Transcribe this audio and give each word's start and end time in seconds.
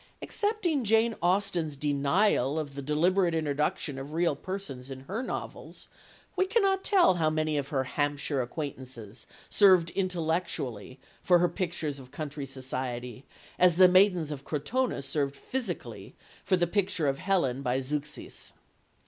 Accepting 0.23 0.83
Jane 0.83 1.13
Austen's 1.21 1.75
denial 1.75 2.57
of 2.57 2.73
the 2.73 2.81
deliberate 2.81 3.35
introduction 3.35 3.99
of 3.99 4.13
real 4.13 4.35
persons 4.35 4.89
in 4.89 5.01
her 5.01 5.21
novels, 5.21 5.87
we 6.35 6.47
cannot 6.47 6.83
tell 6.83 7.13
how 7.13 7.29
many 7.29 7.55
of 7.55 7.67
her 7.67 7.83
Hampshire 7.83 8.41
acquaintances 8.41 9.27
served 9.47 9.91
intellectually 9.91 10.99
for 11.21 11.37
her 11.37 11.47
pictures 11.47 11.99
of 11.99 12.09
country 12.09 12.47
society 12.47 13.25
as 13.59 13.75
the 13.75 13.87
maidens 13.87 14.31
of 14.31 14.43
Crotona 14.43 15.03
served 15.03 15.35
physically 15.35 16.15
for 16.43 16.55
the 16.57 16.65
picture 16.65 17.05
of 17.07 17.19
Helen 17.19 17.61
by 17.61 17.79
Zeuxis. 17.79 18.53